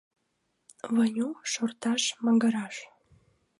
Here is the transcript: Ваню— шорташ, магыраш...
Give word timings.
Ваню— 0.95 1.29
шорташ, 1.51 2.03
магыраш... 2.25 2.75